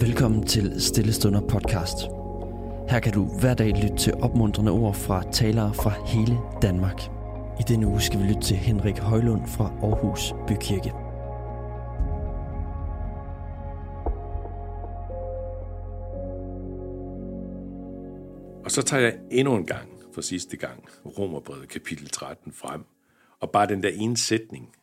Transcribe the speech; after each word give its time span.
Velkommen 0.00 0.46
til 0.46 0.80
Stillestunder 0.80 1.40
podcast. 1.40 1.96
Her 2.90 3.00
kan 3.00 3.12
du 3.12 3.24
hver 3.40 3.54
dag 3.54 3.68
lytte 3.82 3.96
til 3.96 4.14
opmuntrende 4.14 4.72
ord 4.72 4.94
fra 4.94 5.32
talere 5.32 5.74
fra 5.74 6.06
hele 6.06 6.38
Danmark. 6.62 7.00
I 7.60 7.62
denne 7.68 7.86
uge 7.86 8.00
skal 8.00 8.20
vi 8.20 8.24
lytte 8.24 8.40
til 8.40 8.56
Henrik 8.56 8.98
Højlund 8.98 9.46
fra 9.46 9.64
Aarhus 9.82 10.32
Bykirke. 10.48 10.92
Og 18.64 18.70
så 18.70 18.82
tager 18.82 19.02
jeg 19.02 19.18
endnu 19.30 19.56
en 19.56 19.66
gang 19.66 19.88
for 20.14 20.20
sidste 20.20 20.56
gang 20.56 20.84
Romerbrevet 21.18 21.68
kapitel 21.68 22.08
13 22.08 22.52
frem. 22.52 22.84
Og 23.40 23.50
bare 23.50 23.66
den 23.66 23.82
der 23.82 23.90
ene 23.94 24.16
sætning. 24.16 24.74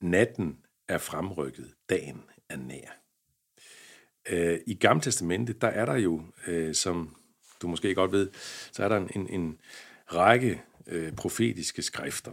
Natten 0.00 0.56
er 0.88 0.98
fremrykket, 0.98 1.74
dagen 1.90 2.22
er 2.50 2.56
nær. 2.56 3.05
Øh, 4.30 4.58
I 4.66 4.74
Gamle 4.74 5.02
Testamente, 5.02 5.52
der 5.52 5.68
er 5.68 5.86
der 5.86 5.96
jo, 5.96 6.22
øh, 6.46 6.74
som 6.74 7.16
du 7.62 7.68
måske 7.68 7.94
godt 7.94 8.12
ved, 8.12 8.30
så 8.72 8.84
er 8.84 8.88
der 8.88 8.96
en, 8.96 9.10
en, 9.14 9.28
en 9.28 9.58
række 10.06 10.62
øh, 10.86 11.12
profetiske 11.12 11.82
skrifter, 11.82 12.32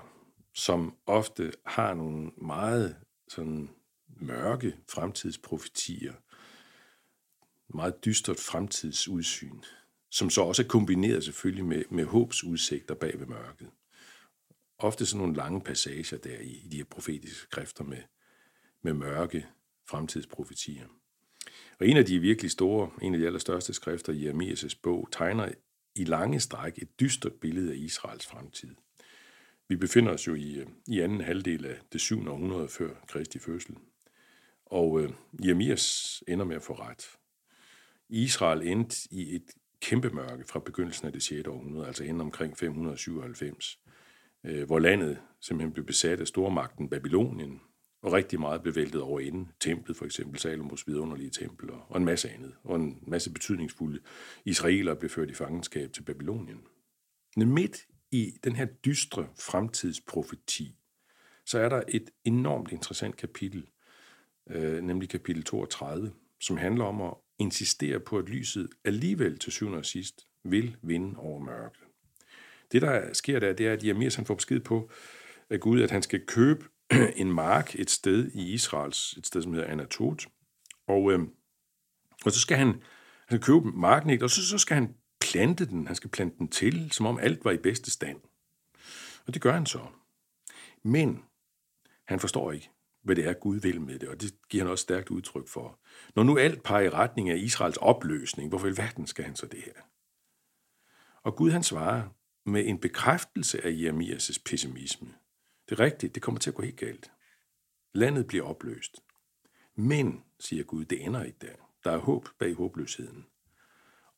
som 0.54 0.96
ofte 1.06 1.52
har 1.66 1.94
nogle 1.94 2.32
meget 2.38 2.96
sådan 3.28 3.70
mørke 4.08 4.76
fremtidsprofetier, 4.90 6.14
meget 7.78 8.06
dystert 8.06 8.40
fremtidsudsyn, 8.40 9.60
som 10.12 10.30
så 10.30 10.42
også 10.42 10.64
er 10.64 10.68
kombineret 10.68 11.23
selvfølgelig 11.23 11.66
med, 11.66 11.84
med 11.90 12.06
håbsudsigter 12.06 12.96
bag 12.96 13.20
ved 13.20 13.28
mørket. 13.28 13.70
Ofte 14.78 15.06
sådan 15.06 15.20
nogle 15.20 15.36
lange 15.36 15.62
passager 15.62 16.18
der 16.18 16.40
i, 16.40 16.62
i 16.66 16.68
de 16.72 16.78
her 16.78 16.84
profetiske 16.84 17.40
skrifter 17.40 17.84
med, 17.84 18.02
med 18.82 18.94
mørke 18.94 19.48
fremtidsprofetier. 19.90 20.88
Og 21.84 21.89
en 21.89 21.98
af 21.98 22.06
de 22.06 22.20
virkelig 22.20 22.52
store, 22.52 22.89
en 23.02 23.14
af 23.14 23.20
de 23.20 23.26
allerstørste 23.26 23.73
skrifter 23.73 24.14
i 24.14 24.30
Jeremias' 24.30 24.80
bog, 24.84 25.08
tegner 25.12 25.50
i 25.95 26.03
lange 26.03 26.39
stræk 26.39 26.78
et 26.78 27.00
dystert 27.00 27.34
billede 27.34 27.72
af 27.72 27.76
Israels 27.76 28.28
fremtid. 28.28 28.76
Vi 29.67 29.76
befinder 29.76 30.14
os 30.14 30.28
jo 30.28 30.34
i, 30.36 30.54
øh, 30.59 30.67
i 30.88 31.00
anden 31.00 31.22
halvdel 31.22 31.66
af 31.66 31.76
det 31.94 32.02
7. 32.02 32.28
århundrede 32.28 32.67
før 32.67 32.89
Kristi 33.08 33.39
fødsel. 33.39 33.76
Og 34.66 35.02
øh, 35.02 35.09
Jeremias 35.45 36.23
ender 36.28 36.45
med 36.45 36.56
at 36.56 36.61
få 36.61 36.73
ret. 36.73 37.09
Israel 38.09 38.67
endte 38.67 39.08
i 39.11 39.36
et 39.36 39.52
kæmpe 39.81 40.09
mørke 40.09 40.44
fra 40.44 40.59
begyndelsen 40.59 41.08
af 41.08 41.14
det 41.14 41.23
6. 41.23 41.48
århundrede, 41.48 41.88
altså 41.88 42.04
inden 42.04 42.22
omkring 42.22 42.58
597, 42.58 43.80
øh, 44.44 44.66
hvor 44.66 44.80
landet 44.80 45.17
simpelthen 45.42 45.73
blev 45.73 45.86
besat 45.86 46.20
af 46.20 46.28
stormagten 46.28 46.89
Babylonien, 46.89 47.61
og 48.04 48.14
rigtig 48.14 48.40
meget 48.40 48.62
blev 48.62 48.76
væltet 48.76 49.02
over 49.02 49.20
inden. 49.20 49.52
Templet 49.59 49.98
for 49.98 50.06
eksempel, 50.06 50.40
Salomos 50.40 50.88
vidunderlige 50.88 51.30
tempel, 51.30 51.70
og 51.72 51.98
en 51.98 52.06
masse 52.06 52.30
andet, 52.30 52.54
og 52.64 52.76
en 52.76 53.00
masse 53.08 53.32
betydningsfulde 53.32 54.00
israeler 54.45 54.94
blev 54.94 55.10
ført 55.10 55.30
i 55.30 55.34
fangenskab 55.34 55.94
til 55.94 56.02
Babylonien. 56.02 56.62
Men 57.38 57.52
midt 57.54 57.88
i 58.12 58.38
den 58.44 58.56
her 58.56 58.66
dystre 58.66 59.28
fremtidsprofeti, 59.40 60.76
så 61.45 61.60
er 61.60 61.70
der 61.70 61.82
et 61.88 62.10
enormt 62.23 62.72
interessant 62.72 63.18
kapitel, 63.18 63.68
øh, 64.50 64.82
nemlig 64.82 65.10
kapitel 65.10 65.44
32, 65.44 66.12
som 66.42 66.58
handler 66.58 66.86
om 66.86 67.02
at 67.02 67.14
insistere 67.40 68.00
på, 68.00 68.17
at 68.17 68.30
lyset 68.30 68.70
alligevel 68.86 69.40
til 69.40 69.52
syvende 69.52 69.78
og 69.78 69.86
sidst 69.86 70.28
vil 70.44 70.76
vinde 70.82 71.20
over 71.20 71.40
mørket. 71.40 71.84
Det, 72.72 72.82
der 72.82 73.14
sker 73.14 73.40
der, 73.40 73.54
det 73.54 73.67
er, 73.67 73.73
at 73.73 73.84
Jeremias 73.84 74.16
han 74.16 74.26
får 74.26 74.36
besked 74.36 74.60
på 74.60 74.92
af 75.50 75.60
Gud, 75.60 75.82
at 75.82 75.92
han 75.92 76.02
skal 76.02 76.26
købe 76.26 76.66
en 77.22 77.31
mark 77.31 77.75
et 77.75 77.89
sted 77.89 78.31
i 78.33 78.53
Israels, 78.53 79.13
et 79.13 79.27
sted, 79.27 79.41
som 79.41 79.53
hedder 79.53 79.67
Anatot. 79.67 80.27
Og, 80.88 81.11
øh, 81.11 81.19
og 82.25 82.31
så 82.31 82.39
skal 82.39 82.58
han, 82.58 82.67
han 83.27 83.38
skal 83.38 83.39
købe 83.39 83.72
marken, 83.72 84.09
ikke? 84.09 84.25
og 84.25 84.30
så, 84.30 84.47
så 84.47 84.58
skal 84.58 84.75
han 84.75 84.95
plante 85.21 85.65
den. 85.65 85.87
Han 85.87 85.95
skal 85.95 86.09
plante 86.09 86.37
den 86.37 86.48
til, 86.48 86.92
som 86.92 87.05
om 87.05 87.20
alt 87.20 87.45
var 87.45 87.52
i 87.52 87.58
bedste 87.58 87.92
stand. 87.92 88.21
Og 89.27 89.33
det 89.33 89.42
gør 89.42 89.53
han 89.53 89.65
så. 89.65 89.82
Men 90.83 91.23
han 92.05 92.20
forstår 92.20 92.52
ikke, 92.52 92.70
hvad 93.03 93.15
det 93.15 93.26
er, 93.26 93.33
Gud 93.33 93.59
vil 93.59 93.82
med 93.82 93.99
det, 93.99 94.09
og 94.09 94.21
det 94.21 94.33
giver 94.49 94.64
han 94.64 94.71
også 94.71 94.82
stærkt 94.82 95.09
udtryk 95.09 95.48
for. 95.48 95.80
Når 96.15 96.23
nu 96.23 96.37
alt 96.37 96.64
peger 96.64 96.86
i 96.86 96.89
retning 96.89 97.30
af 97.30 97.37
Israels 97.37 97.77
opløsning, 97.77 98.49
hvorfor 98.49 98.67
i 98.67 98.77
verden 98.77 99.08
skal 99.08 99.26
han 99.26 99.36
så 99.36 99.45
det 99.45 99.59
her? 99.65 99.82
Og 101.23 101.36
Gud 101.36 101.52
han 101.52 101.64
svarer 101.64 102.09
med 102.45 102.67
en 102.67 102.77
bekræftelse 102.77 103.65
af 103.65 103.71
Jeremias' 103.71 104.42
pessimisme. 104.45 105.14
Det 105.73 105.80
er 105.80 105.86
rigtigt, 105.86 106.16
det 106.16 106.23
kommer 106.23 106.39
til 106.39 106.50
at 106.50 106.56
gå 106.56 106.61
helt 106.61 106.78
galt. 106.78 107.11
Landet 107.94 108.28
bliver 108.28 108.45
opløst. 108.45 109.04
Men, 109.76 110.23
siger 110.39 110.64
Gud, 110.64 110.86
det 110.86 111.06
ender 111.06 111.23
ikke 111.23 111.38
der. 111.42 111.56
Der 111.84 111.92
er 111.92 111.98
håb 111.98 112.30
bag 112.39 112.54
håbløsheden. 112.54 113.26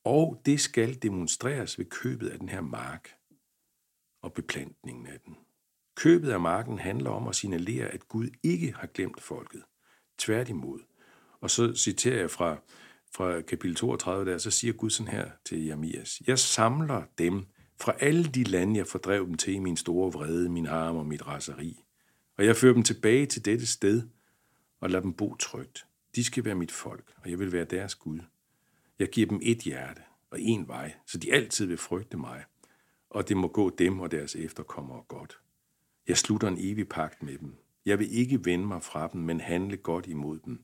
Og 0.03 0.41
det 0.45 0.59
skal 0.59 1.01
demonstreres 1.01 1.79
ved 1.79 1.85
købet 1.85 2.29
af 2.29 2.39
den 2.39 2.49
her 2.49 2.61
mark 2.61 3.09
og 4.21 4.33
beplantningen 4.33 5.07
af 5.07 5.19
den. 5.25 5.37
Købet 5.95 6.31
af 6.31 6.39
marken 6.39 6.79
handler 6.79 7.09
om 7.09 7.27
at 7.27 7.35
signalere, 7.35 7.87
at 7.87 8.07
Gud 8.07 8.29
ikke 8.43 8.73
har 8.73 8.87
glemt 8.87 9.21
folket. 9.21 9.63
Tværtimod. 10.17 10.79
Og 11.41 11.49
så 11.49 11.75
citerer 11.75 12.19
jeg 12.19 12.31
fra, 12.31 12.57
fra 13.15 13.41
kapitel 13.41 13.75
32 13.75 14.31
der, 14.31 14.37
så 14.37 14.51
siger 14.51 14.73
Gud 14.73 14.89
sådan 14.89 15.11
her 15.11 15.31
til 15.45 15.65
Jeremias. 15.65 16.21
Jeg 16.27 16.39
samler 16.39 17.03
dem, 17.17 17.45
fra 17.81 17.93
alle 17.99 18.23
de 18.23 18.43
lande, 18.43 18.77
jeg 18.77 18.87
fordrev 18.87 19.25
dem 19.25 19.35
til 19.35 19.53
i 19.53 19.59
min 19.59 19.77
store 19.77 20.11
vrede, 20.13 20.49
min 20.49 20.67
arm 20.67 20.95
og 20.95 21.05
mit 21.05 21.27
raseri. 21.27 21.83
Og 22.37 22.45
jeg 22.45 22.55
fører 22.55 22.73
dem 22.73 22.83
tilbage 22.83 23.25
til 23.25 23.45
dette 23.45 23.67
sted 23.67 24.03
og 24.79 24.89
lader 24.89 25.01
dem 25.01 25.13
bo 25.13 25.35
trygt. 25.35 25.85
De 26.15 26.23
skal 26.23 26.45
være 26.45 26.55
mit 26.55 26.71
folk, 26.71 27.13
og 27.23 27.29
jeg 27.29 27.39
vil 27.39 27.51
være 27.51 27.65
deres 27.65 27.95
Gud. 27.95 28.19
Jeg 28.99 29.09
giver 29.09 29.27
dem 29.27 29.39
et 29.43 29.57
hjerte 29.57 30.01
og 30.31 30.41
en 30.41 30.67
vej, 30.67 30.93
så 31.05 31.17
de 31.17 31.33
altid 31.33 31.65
vil 31.65 31.77
frygte 31.77 32.17
mig, 32.17 32.43
og 33.09 33.29
det 33.29 33.37
må 33.37 33.47
gå 33.47 33.69
dem 33.69 33.99
og 33.99 34.11
deres 34.11 34.35
efterkommere 34.35 35.03
godt. 35.07 35.39
Jeg 36.07 36.17
slutter 36.17 36.47
en 36.47 36.57
evig 36.59 36.89
pagt 36.89 37.23
med 37.23 37.37
dem. 37.37 37.55
Jeg 37.85 37.99
vil 37.99 38.17
ikke 38.17 38.45
vende 38.45 38.65
mig 38.65 38.83
fra 38.83 39.09
dem, 39.13 39.21
men 39.21 39.39
handle 39.39 39.77
godt 39.77 40.07
imod 40.07 40.39
dem. 40.39 40.63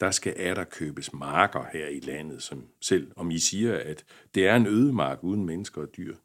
Der 0.00 0.10
skal 0.10 0.34
er 0.36 0.54
der 0.54 0.64
købes 0.64 1.12
marker 1.12 1.64
her 1.72 1.86
i 1.86 2.00
landet, 2.00 2.42
som 2.42 2.64
selv 2.80 3.12
om 3.16 3.30
I 3.30 3.38
siger, 3.38 3.78
at 3.78 4.04
det 4.34 4.46
er 4.46 4.56
en 4.56 4.66
ødemark 4.66 5.24
uden 5.24 5.44
mennesker 5.44 5.82
og 5.82 5.96
dyr, 5.96 6.16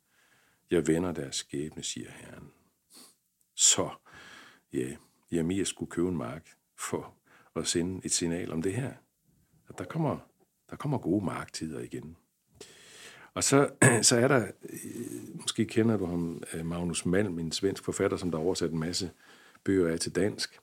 jeg 0.71 0.87
vender 0.87 1.11
deres 1.11 1.35
skæbne, 1.35 1.83
siger 1.83 2.11
Herren. 2.11 2.51
Så, 3.55 3.89
ja, 4.73 4.95
Jeremias 5.31 5.67
skulle 5.67 5.91
købe 5.91 6.07
en 6.09 6.17
mark 6.17 6.49
for 6.77 7.13
at 7.55 7.67
sende 7.67 8.05
et 8.05 8.11
signal 8.11 8.51
om 8.51 8.61
det 8.61 8.73
her. 8.73 8.93
At 9.69 9.77
der 9.77 9.83
kommer, 9.83 10.17
der 10.69 10.75
kommer 10.75 10.97
gode 10.97 11.25
marktider 11.25 11.79
igen. 11.79 12.17
Og 13.33 13.43
så, 13.43 13.69
så 14.01 14.17
er 14.17 14.27
der, 14.27 14.47
øh, 14.63 15.41
måske 15.41 15.65
kender 15.65 15.97
du 15.97 16.05
ham, 16.05 16.43
øh, 16.53 16.65
Magnus 16.65 17.05
Malm, 17.05 17.39
en 17.39 17.51
svensk 17.51 17.83
forfatter, 17.83 18.17
som 18.17 18.31
der 18.31 18.37
har 18.37 18.45
oversat 18.45 18.71
en 18.71 18.79
masse 18.79 19.11
bøger 19.63 19.93
af 19.93 19.99
til 19.99 20.15
dansk. 20.15 20.59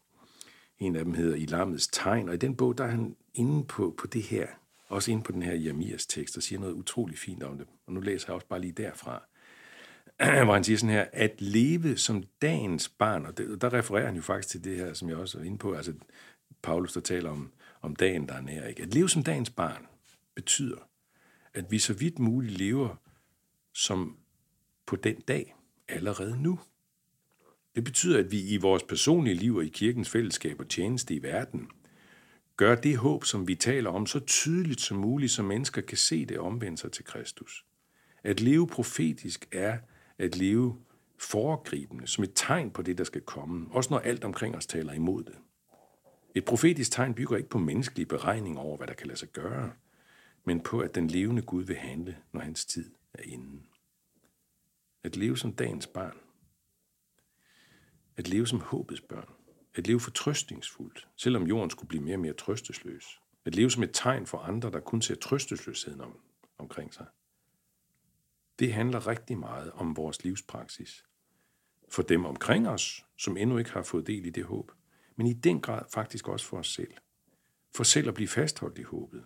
En 0.79 0.97
af 0.97 1.05
dem 1.05 1.15
hedder 1.15 1.37
I 1.37 1.47
lammets 1.47 1.89
tegn, 1.89 2.29
og 2.29 2.35
i 2.35 2.39
den 2.39 2.57
bog, 2.57 2.79
der 2.79 2.85
er 2.85 2.89
han 2.89 3.17
inde 3.35 3.65
på, 3.65 3.95
på 3.99 4.07
det 4.07 4.23
her, 4.23 4.47
også 4.89 5.11
inde 5.11 5.23
på 5.23 5.33
den 5.33 5.43
her 5.43 5.55
Jeremias 5.55 6.07
tekst, 6.07 6.37
og 6.37 6.43
siger 6.43 6.61
noget 6.61 6.73
utrolig 6.73 7.19
fint 7.19 7.43
om 7.43 7.59
det. 7.59 7.67
Og 7.87 7.93
nu 7.93 8.01
læser 8.01 8.27
jeg 8.29 8.35
også 8.35 8.47
bare 8.47 8.61
lige 8.61 8.73
derfra. 8.73 9.23
hvor 10.45 10.55
han 10.55 10.65
siger 10.65 10.77
sådan 10.77 10.95
her, 10.95 11.07
at 11.13 11.41
leve 11.41 11.97
som 11.97 12.25
dagens 12.43 12.89
barn, 12.89 13.27
og 13.27 13.39
det, 13.39 13.61
der 13.61 13.73
refererer 13.73 14.07
han 14.07 14.17
jo 14.17 14.23
faktisk 14.23 14.49
til 14.49 14.65
det 14.65 14.77
her, 14.77 14.95
som 14.95 15.09
jeg 15.09 15.17
også 15.17 15.39
er 15.39 15.43
inde 15.43 15.59
på, 15.59 15.73
altså 15.73 15.93
Paulus, 16.63 16.93
der 16.93 17.01
taler 17.01 17.31
om, 17.31 17.53
om 17.81 17.97
dagen, 17.97 18.29
der 18.29 18.35
er 18.35 18.41
nær. 18.41 18.67
Ikke? 18.67 18.83
At 18.83 18.95
leve 18.95 19.09
som 19.09 19.23
dagens 19.23 19.51
barn 19.51 19.87
betyder, 20.35 20.89
at 21.55 21.71
vi 21.71 21.79
så 21.79 21.95
vidt 21.95 22.19
muligt 22.19 22.59
lever 22.59 22.97
som 23.75 24.17
på 24.87 24.97
den 24.97 25.21
dag, 25.21 25.55
allerede 25.89 26.43
nu. 26.43 26.61
Det 27.75 27.85
betyder, 27.85 28.19
at 28.19 28.33
vi 28.33 28.49
i 28.49 28.57
vores 28.57 28.83
personlige 28.83 29.35
liv 29.35 29.57
og 29.57 29.65
i 29.65 29.69
kirkens 29.69 30.11
fællesskab 30.11 30.61
og 30.61 30.69
tjeneste 30.69 31.15
i 31.15 31.23
verden 31.23 31.71
gør 32.57 32.75
det 32.75 32.97
håb, 32.97 33.25
som 33.25 33.49
vi 33.49 33.55
taler 33.55 33.91
om, 33.91 34.07
så 34.07 34.21
tydeligt 34.21 34.81
som 34.81 34.97
muligt, 34.97 35.33
så 35.33 35.43
mennesker 35.43 35.83
kan 35.83 35.97
se 35.97 36.27
det 36.27 36.39
omvende 36.39 36.79
sig 36.79 36.93
til 36.93 37.05
Kristus. 37.05 37.65
At 38.23 38.41
leve 38.41 38.67
profetisk 38.67 39.49
er 39.53 39.79
at 40.23 40.37
leve 40.37 40.77
foregribende, 41.19 42.07
som 42.07 42.25
et 42.25 42.33
tegn 42.35 42.71
på 42.71 42.83
det, 42.83 42.99
der 42.99 43.05
skal 43.05 43.21
komme, 43.21 43.67
også 43.71 43.91
når 43.91 43.99
alt 43.99 44.25
omkring 44.25 44.57
os 44.57 44.67
taler 44.67 44.93
imod 44.93 45.25
det. 45.25 45.35
Et 46.35 46.45
profetisk 46.45 46.93
tegn 46.93 47.15
bygger 47.15 47.37
ikke 47.37 47.49
på 47.49 47.59
menneskelige 47.59 48.07
beregninger 48.07 48.61
over, 48.61 48.77
hvad 48.77 48.87
der 48.87 48.95
kan 48.95 49.07
lade 49.07 49.19
sig 49.19 49.29
gøre, 49.29 49.73
men 50.45 50.61
på, 50.61 50.81
at 50.81 50.95
den 50.95 51.09
levende 51.09 51.43
Gud 51.43 51.63
vil 51.63 51.77
handle, 51.77 52.17
når 52.33 52.41
hans 52.41 52.65
tid 52.65 52.91
er 53.15 53.23
inde. 53.23 53.63
At 55.05 55.17
leve 55.17 55.39
som 55.39 55.53
dagens 55.53 55.87
barn. 55.87 56.17
At 58.17 58.29
leve 58.29 58.47
som 58.47 58.61
håbets 58.61 59.01
børn. 59.01 59.29
At 59.75 59.87
leve 59.87 60.01
fortrøstningsfuldt, 60.01 61.09
selvom 61.17 61.47
jorden 61.47 61.71
skulle 61.71 61.89
blive 61.89 62.03
mere 62.03 62.17
og 62.17 62.21
mere 62.21 62.33
trøstesløs. 62.33 63.21
At 63.45 63.55
leve 63.55 63.71
som 63.71 63.83
et 63.83 63.91
tegn 63.93 64.27
for 64.27 64.39
andre, 64.39 64.71
der 64.71 64.81
kun 64.81 65.03
ser 65.03 65.15
trøstesløsheden 65.15 66.01
om, 66.01 66.19
omkring 66.59 66.95
sig 66.95 67.07
det 68.63 68.73
handler 68.73 69.07
rigtig 69.07 69.39
meget 69.39 69.73
om 69.73 69.97
vores 69.97 70.25
livspraksis. 70.25 71.05
For 71.89 72.03
dem 72.03 72.25
omkring 72.25 72.69
os, 72.69 73.07
som 73.17 73.37
endnu 73.37 73.59
ikke 73.59 73.71
har 73.71 73.83
fået 73.83 74.07
del 74.07 74.27
i 74.27 74.31
det 74.31 74.45
håb, 74.45 74.73
men 75.17 75.27
i 75.27 75.33
den 75.33 75.61
grad 75.61 75.83
faktisk 75.93 76.29
også 76.29 76.47
for 76.47 76.59
os 76.59 76.75
selv. 76.75 76.93
For 77.75 77.85
selv 77.85 78.09
at 78.09 78.15
blive 78.15 78.29
fastholdt 78.29 78.79
i 78.79 78.83
håbet. 78.83 79.25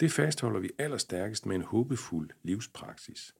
Det 0.00 0.12
fastholder 0.12 0.60
vi 0.60 0.70
allerstærkest 0.78 1.46
med 1.46 1.56
en 1.56 1.62
håbefuld 1.62 2.30
livspraksis. 2.42 3.34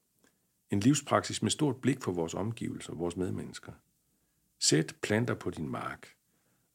En 0.71 0.79
livspraksis 0.79 1.41
med 1.41 1.51
stort 1.51 1.81
blik 1.81 2.01
for 2.01 2.11
vores 2.11 2.33
omgivelser, 2.33 2.93
vores 2.93 3.17
medmennesker. 3.17 3.71
Sæt 4.59 4.95
planter 5.01 5.33
på 5.33 5.49
din 5.49 5.69
mark, 5.69 6.15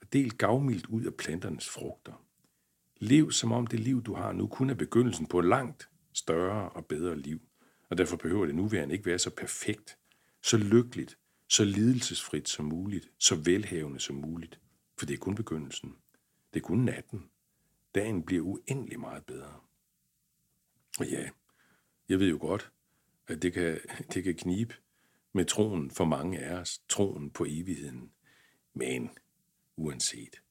og 0.00 0.12
del 0.12 0.37
gavmildt 0.37 0.87
ud 0.87 1.05
af 1.05 1.15
planternes 1.15 1.69
frugter. 1.69 2.25
Lev 2.97 3.31
som 3.33 3.53
om 3.53 3.67
det 3.67 3.81
liv, 3.81 4.03
du 4.03 4.15
har 4.15 4.33
nu, 4.33 4.47
kun 4.47 4.71
er 4.71 4.75
begyndelsen 4.75 5.27
på 5.27 5.39
et 5.39 5.44
langt 5.44 5.89
større 6.12 6.69
og 6.69 6.87
bedre 6.87 7.19
liv. 7.19 7.41
Og 7.93 7.99
derfor 7.99 8.17
behøver 8.17 8.47
det 8.47 8.55
nuværende 8.55 8.94
ikke 8.94 9.06
være 9.06 9.19
så 9.19 9.31
perfekt, 9.31 9.99
så 10.43 10.56
lykkeligt, 10.56 11.19
så 11.49 11.65
lidelsesfrit 11.65 12.49
som 12.49 12.65
muligt, 12.65 13.11
så 13.19 13.37
velhavende 13.37 14.00
som 14.00 14.17
muligt. 14.17 14.61
For 14.99 15.06
det 15.06 15.15
er 15.15 15.19
kun 15.19 15.35
begyndelsen. 15.35 15.97
Det 16.55 16.61
er 16.61 16.65
kun 16.65 16.79
natten. 16.79 17.31
Dagen 17.94 18.23
bliver 18.23 18.43
uendelig 18.43 19.00
meget 19.00 19.25
bedre. 19.27 19.61
Og 20.99 21.06
ja, 21.06 21.31
jeg 22.09 22.19
ved 22.19 22.29
jo 22.29 22.39
godt, 22.41 22.73
at 23.29 23.43
det 23.43 23.53
kan, 23.53 23.81
det 24.15 24.25
kan 24.25 24.35
knibe 24.35 24.75
med 25.33 25.44
troen 25.44 25.91
for 25.91 26.05
mange 26.05 26.39
af 26.39 26.55
os, 26.55 26.83
troen 26.89 27.31
på 27.31 27.44
evigheden. 27.49 28.12
Men 28.75 29.11
uanset, 29.77 30.43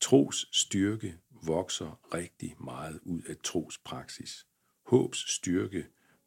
tros 0.00 0.48
styrke 0.52 1.18
vokser 1.42 2.14
rigtig 2.14 2.56
meget 2.60 3.00
ud 3.02 3.22
af 3.22 3.36
tros 3.44 3.78
praksis. 3.78 4.46
Håbs 4.82 5.34
styrke 5.34 5.86